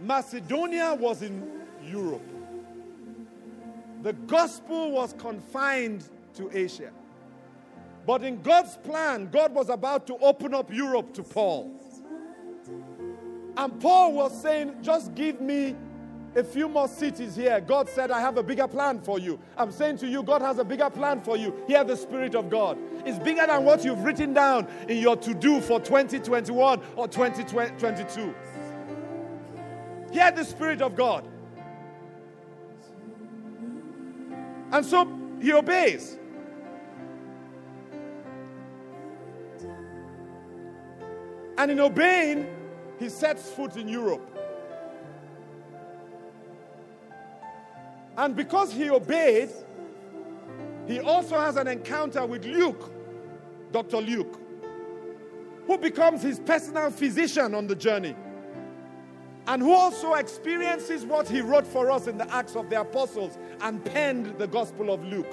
[0.00, 1.50] Macedonia was in
[1.82, 2.22] Europe.
[4.02, 6.90] The gospel was confined to Asia.
[8.06, 11.72] But in God's plan, God was about to open up Europe to Paul.
[13.56, 15.74] And Paul was saying, Just give me
[16.36, 17.60] a few more cities here.
[17.60, 19.38] God said, I have a bigger plan for you.
[19.56, 21.54] I'm saying to you, God has a bigger plan for you.
[21.68, 22.76] Hear the Spirit of God.
[23.06, 28.34] It's bigger than what you've written down in your to do for 2021 or 2022.
[30.14, 31.26] Hear the Spirit of God.
[34.70, 35.12] And so
[35.42, 36.16] he obeys.
[41.58, 42.46] And in obeying,
[43.00, 44.30] he sets foot in Europe.
[48.16, 49.50] And because he obeyed,
[50.86, 52.92] he also has an encounter with Luke,
[53.72, 54.00] Dr.
[54.00, 54.40] Luke,
[55.66, 58.14] who becomes his personal physician on the journey
[59.46, 63.38] and who also experiences what he wrote for us in the Acts of the Apostles
[63.60, 65.30] and penned the Gospel of Luke.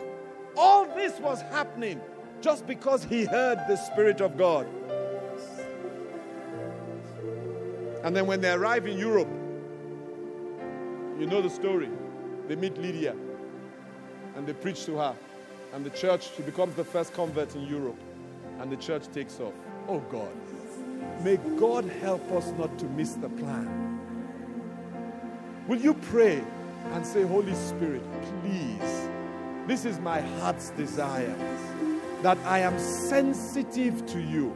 [0.58, 2.02] All this was happening
[2.42, 4.68] just because he heard the Spirit of God.
[8.04, 9.30] And then when they arrive in Europe,
[11.20, 11.90] you know the story.
[12.48, 13.16] They meet Lydia
[14.36, 15.16] and they preach to her.
[15.74, 18.00] And the church, she becomes the first convert in Europe.
[18.60, 19.54] And the church takes off.
[19.88, 20.32] Oh God.
[21.24, 23.91] May God help us not to miss the plan.
[25.72, 26.44] Will you pray
[26.92, 28.04] and say, Holy Spirit,
[28.42, 29.08] please,
[29.68, 31.34] this is my heart's desire
[32.24, 34.54] that I am sensitive to you,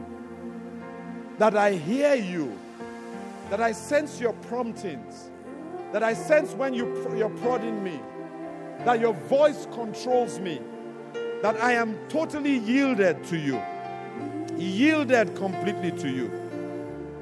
[1.38, 2.54] that I hear you,
[3.48, 5.30] that I sense your promptings,
[5.90, 6.84] that I sense when you,
[7.16, 7.98] you're prodding me,
[8.84, 10.60] that your voice controls me,
[11.40, 13.58] that I am totally yielded to you,
[14.58, 16.45] yielded completely to you,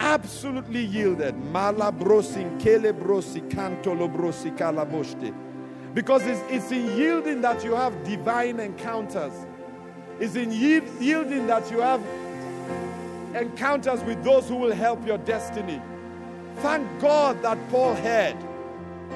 [0.05, 1.35] absolutely yielded.
[1.47, 5.35] Mala brosin kele brosi kantolo brosi kalaboshte.
[5.95, 9.33] Because it's, it's in yielding that you have divine encounters.
[10.21, 12.03] It's in yielding that you have
[13.35, 15.81] encounters with those who will help your destiny.
[16.57, 18.37] Thank God that Paul had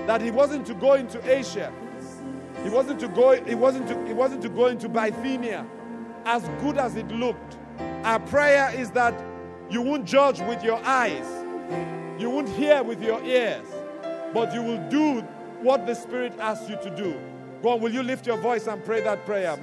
[0.07, 1.73] that he wasn't to go into Asia.
[2.65, 5.67] He wasn't to go, he wasn't to, he wasn't to go into Bithynia
[6.25, 7.59] as good as it looked.
[8.05, 9.15] Our prayer is that
[9.71, 11.27] you won't judge with your eyes,
[12.19, 13.67] you won't hear with your ears,
[14.33, 15.21] but you will do
[15.63, 17.19] what the Spirit asks you to do.
[17.63, 19.57] Go on, will you lift your voice and pray that prayer?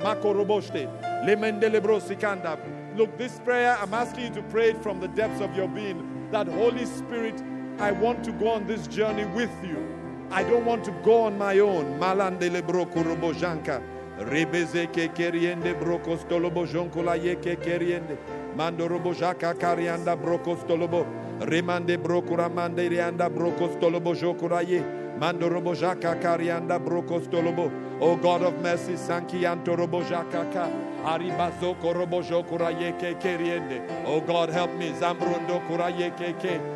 [2.95, 6.29] Look, this prayer, I'm asking you to pray it from the depths of your being.
[6.31, 7.41] That Holy Spirit,
[7.79, 9.95] I want to go on this journey with you.
[10.31, 11.99] I don't want to go on my own.
[11.99, 13.81] Malandele broko robojanka.
[14.19, 18.17] Rebeze ke keriende brokos tolobo jonkola ye ke keriende.
[18.55, 21.05] Mando robojaka karianda brokos tolobo.
[21.41, 24.81] Remande brokura mande rianda brokos tolobo jokura ye.
[25.19, 27.69] Mando robojaka karianda brokos tolobo.
[27.99, 30.69] O God of mercy, sanki sankianto robojaka ka.
[31.05, 33.81] Aribazo korobojo kurayeke keriende.
[34.05, 34.93] Oh God, help me.
[34.93, 36.59] Zambrundo kurayeke ke.
[36.59, 36.74] Janinando robosto.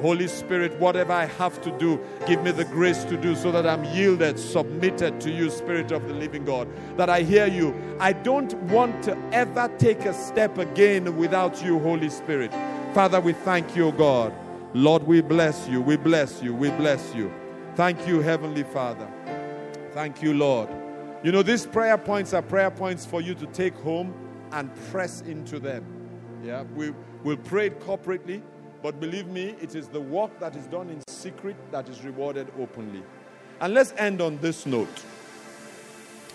[0.00, 3.66] Holy Spirit, whatever I have to do, give me the grace to do so that
[3.66, 6.68] I'm yielded, submitted to you, Spirit of the living God.
[6.96, 7.74] That I hear you.
[8.00, 12.52] I don't want to ever take a step again without you, Holy Spirit.
[12.94, 14.32] Father, we thank you, God.
[14.72, 15.80] Lord, we bless you.
[15.80, 16.54] We bless you.
[16.54, 17.32] We bless you.
[17.74, 19.08] Thank you, Heavenly Father.
[19.92, 20.68] Thank you, Lord.
[21.22, 24.14] You know, these prayer points are prayer points for you to take home
[24.52, 25.84] and press into them.
[26.42, 26.92] Yeah, we
[27.22, 28.42] will pray it corporately,
[28.82, 32.48] but believe me, it is the work that is done in secret that is rewarded
[32.58, 33.02] openly.
[33.60, 35.04] And let's end on this note.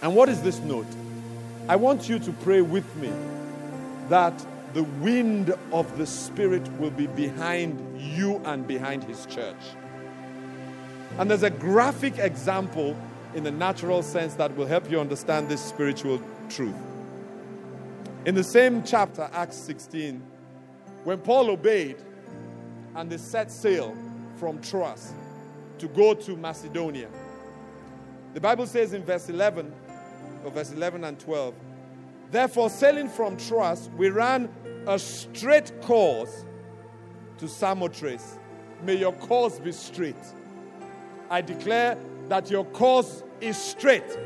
[0.02, 0.88] And what is this note?
[1.68, 3.12] I want you to pray with me
[4.10, 9.56] that the wind of the Spirit will be behind you and behind His church.
[11.18, 12.96] And there's a graphic example
[13.34, 16.76] in the natural sense that will help you understand this spiritual truth.
[18.26, 20.22] In the same chapter, Acts 16,
[21.04, 21.98] when Paul obeyed
[22.96, 23.96] and they set sail
[24.38, 25.14] from Troas
[25.80, 27.10] to go to Macedonia,
[28.34, 29.72] the Bible says in verse 11,
[30.44, 31.54] or verse 11 and 12,
[32.32, 34.50] Therefore, sailing from Troas, we ran
[34.88, 36.44] a straight course
[37.38, 38.38] to Samothrace.
[38.84, 40.16] May your course be straight.
[41.30, 44.18] I declare that your course is straight.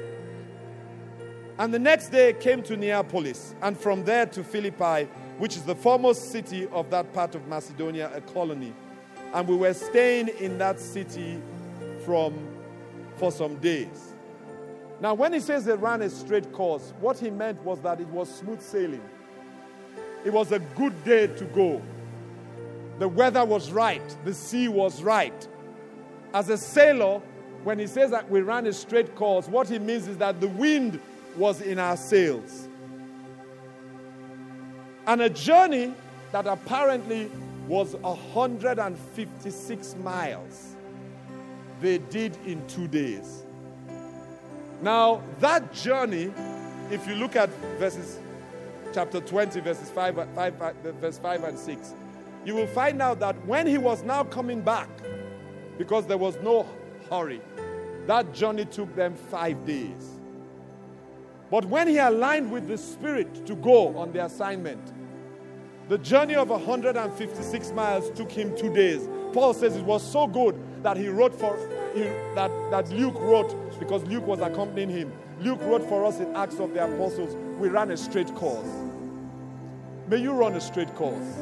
[1.57, 5.09] And the next day came to Neapolis, and from there to Philippi,
[5.39, 8.73] which is the foremost city of that part of Macedonia, a colony.
[9.33, 11.41] And we were staying in that city
[12.05, 12.47] from
[13.15, 14.13] for some days.
[15.01, 18.07] Now, when he says they ran a straight course, what he meant was that it
[18.09, 19.01] was smooth sailing.
[20.25, 21.81] It was a good day to go.
[22.97, 25.47] The weather was right, the sea was right.
[26.33, 27.21] As a sailor,
[27.63, 30.49] when he says that we ran a straight course, what he means is that the
[30.49, 30.99] wind
[31.37, 32.68] was in our sails.
[35.09, 35.91] And a journey
[36.31, 37.31] that apparently
[37.67, 40.75] was 156 miles,
[41.81, 43.41] they did in two days.
[44.83, 46.31] Now, that journey,
[46.91, 47.49] if you look at
[47.79, 48.19] verses
[48.93, 51.93] chapter 20, verses 5, 5, 5, verse 5 and 6,
[52.45, 54.89] you will find out that when he was now coming back,
[55.79, 56.67] because there was no
[57.09, 57.41] hurry,
[58.05, 60.19] that journey took them five days.
[61.49, 64.98] But when he aligned with the Spirit to go on the assignment,
[65.89, 69.09] the journey of 156 miles took him two days.
[69.33, 71.57] Paul says it was so good that he wrote for
[71.95, 72.01] he,
[72.35, 75.13] that, that Luke wrote because Luke was accompanying him.
[75.39, 78.67] Luke wrote for us in Acts of the Apostles, we ran a straight course.
[80.07, 81.37] May you run a straight course.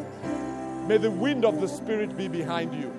[0.88, 2.94] May the wind of the Spirit be behind you.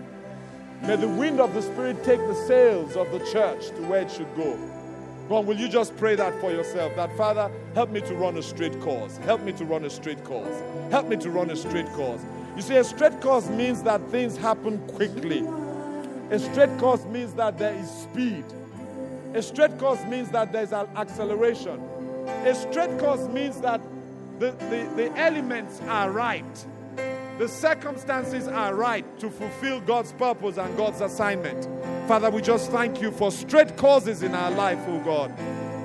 [0.82, 4.10] May the wind of the Spirit take the sails of the church to where it
[4.10, 4.58] should go.
[5.28, 6.94] Go on, will you just pray that for yourself?
[6.96, 9.18] That Father, help me to run a straight course.
[9.18, 10.62] Help me to run a straight course.
[10.90, 12.20] Help me to run a straight course.
[12.56, 15.46] You see, a straight course means that things happen quickly.
[16.32, 18.44] A straight course means that there is speed.
[19.32, 21.80] A straight course means that there's an acceleration.
[22.44, 23.80] A straight course means that
[24.40, 26.66] the, the, the elements are right.
[27.38, 31.68] The circumstances are right to fulfill God's purpose and God's assignment.
[32.08, 35.32] Father, we just thank you for straight causes in our life, oh God.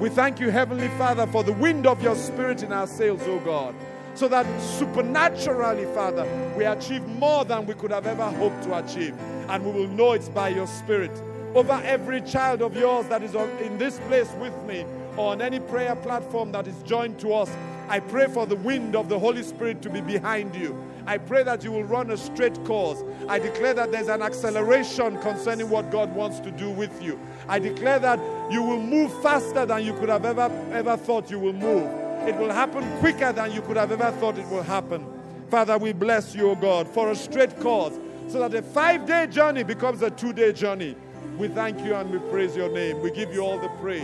[0.03, 3.39] We thank you, Heavenly Father, for the wind of your spirit in our sails, oh
[3.39, 3.73] God,
[4.15, 6.27] so that supernaturally, Father,
[6.57, 9.15] we achieve more than we could have ever hoped to achieve.
[9.47, 11.11] And we will know it's by your spirit.
[11.55, 14.85] Over every child of yours that is in this place with me,
[15.15, 17.49] or on any prayer platform that is joined to us,
[17.89, 20.77] I pray for the wind of the Holy Spirit to be behind you.
[21.05, 23.03] I pray that you will run a straight course.
[23.27, 27.19] I declare that there's an acceleration concerning what God wants to do with you.
[27.47, 28.19] I declare that
[28.51, 31.83] you will move faster than you could have ever, ever thought you will move.
[32.27, 35.05] It will happen quicker than you could have ever thought it will happen.
[35.49, 37.93] Father, we bless you, O God, for a straight course
[38.29, 40.95] so that a five day journey becomes a two day journey.
[41.37, 43.01] We thank you and we praise your name.
[43.01, 44.03] We give you all the praise.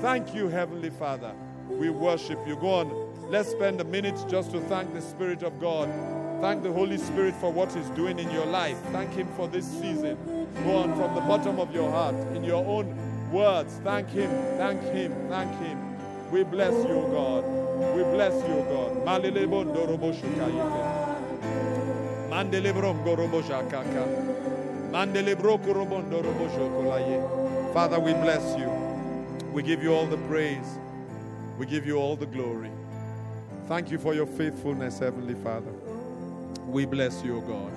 [0.00, 1.32] Thank you, Heavenly Father.
[1.68, 2.56] We worship you.
[2.56, 3.07] Go on.
[3.28, 5.88] Let's spend a minute just to thank the Spirit of God
[6.40, 8.78] Thank the Holy Spirit for what He's doing in your life.
[8.92, 10.16] Thank Him for this season.
[10.62, 12.96] Go on from the bottom of your heart, in your own
[13.32, 13.80] words.
[13.82, 15.96] Thank Him, thank Him, thank Him.
[16.30, 17.44] We bless you, God.
[17.96, 19.04] We bless you, God.
[27.74, 28.70] Father, we bless you.
[29.52, 30.78] We give you all the praise.
[31.58, 32.70] We give you all the glory.
[33.68, 35.70] Thank you for your faithfulness, Heavenly Father.
[36.66, 37.70] We bless you, God.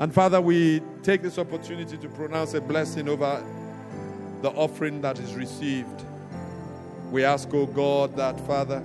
[0.00, 3.40] And Father, we take this opportunity to pronounce a blessing over
[4.42, 6.02] the offering that is received.
[7.12, 8.82] We ask, O God, that Father,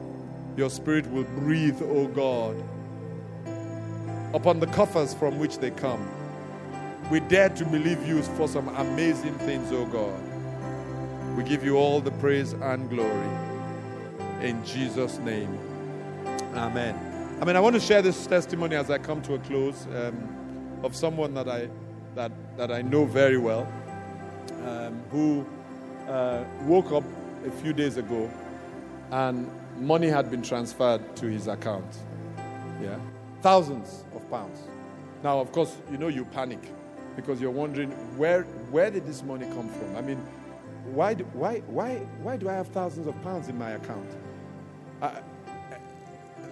[0.56, 2.64] your Spirit will breathe, O God,
[4.36, 6.08] upon the coffers from which they come.
[7.10, 10.22] We dare to believe you for some amazing things, O God.
[11.36, 13.53] We give you all the praise and glory.
[14.44, 15.58] In Jesus' name,
[16.54, 17.38] Amen.
[17.42, 20.80] I mean, I want to share this testimony as I come to a close um,
[20.84, 21.70] of someone that I,
[22.16, 23.66] that, that I know very well
[24.68, 25.46] um, who
[26.08, 27.04] uh, woke up
[27.48, 28.30] a few days ago
[29.12, 31.98] and money had been transferred to his account.
[32.82, 33.00] Yeah.
[33.42, 34.60] Thousands of pounds.
[35.24, 36.60] Now, of course, you know you panic
[37.16, 39.96] because you're wondering where, where did this money come from?
[39.96, 40.18] I mean,
[40.86, 44.10] why do, why, why, why do I have thousands of pounds in my account?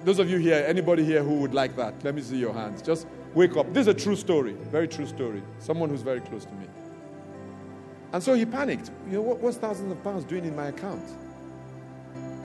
[0.04, 2.82] Those of you here, anybody here who would like that, let me see your hands.
[2.82, 3.72] Just wake up.
[3.74, 5.44] This is a true story, very true story.
[5.60, 6.66] Someone who's very close to me.
[8.14, 8.90] And so he panicked.
[9.08, 11.04] You know, what, what's thousands of pounds doing in my account?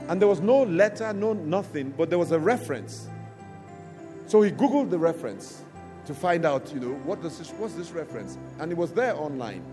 [0.07, 3.09] And there was no letter, no nothing, but there was a reference.
[4.27, 5.63] So he Googled the reference
[6.05, 8.37] to find out, you know, what does this, what's this reference?
[8.59, 9.63] And it was there online.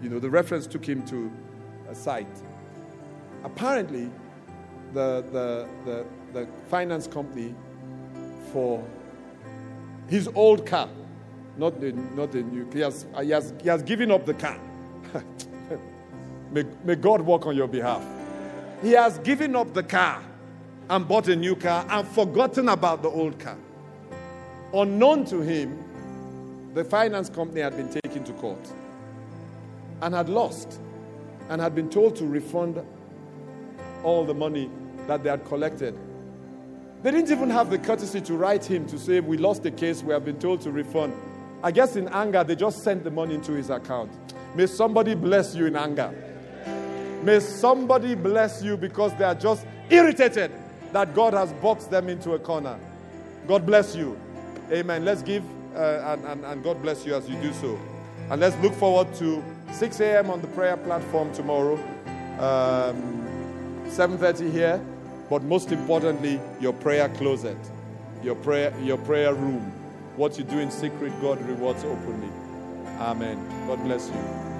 [0.00, 1.32] You know, the reference took him to
[1.88, 2.28] a site.
[3.42, 4.10] Apparently,
[4.92, 7.54] the, the, the, the finance company
[8.52, 8.84] for
[10.08, 10.88] his old car,
[11.56, 12.68] not the, not the new.
[12.72, 14.58] He has, he, has, he has given up the car.
[16.50, 18.04] may, may God work on your behalf.
[18.82, 20.22] He has given up the car
[20.90, 23.56] and bought a new car and forgotten about the old car.
[24.74, 25.78] Unknown to him,
[26.74, 28.72] the finance company had been taken to court
[30.00, 30.80] and had lost
[31.48, 32.82] and had been told to refund
[34.02, 34.70] all the money
[35.06, 35.96] that they had collected
[37.02, 40.02] They didn't even have the courtesy to write him to say, We lost the case,
[40.04, 41.12] we have been told to refund.
[41.62, 44.12] I guess in anger, they just sent the money into his account.
[44.54, 46.14] May somebody bless you in anger.
[47.22, 50.52] May somebody bless you because they are just irritated
[50.92, 52.78] that God has boxed them into a corner.
[53.48, 54.18] God bless you.
[54.70, 55.04] Amen.
[55.04, 55.44] Let's give
[55.74, 57.80] uh, and, and, and God bless you as you do so.
[58.30, 59.42] And let's look forward to
[59.72, 60.30] 6 a.m.
[60.30, 61.74] on the prayer platform tomorrow,
[62.38, 63.26] um,
[63.88, 64.84] 7:30 here,
[65.28, 67.56] but most importantly, your prayer closet,
[68.22, 69.72] your prayer, your prayer room.
[70.16, 72.28] What you do in secret, God rewards openly.
[72.98, 73.38] Amen.
[73.66, 74.51] God bless you.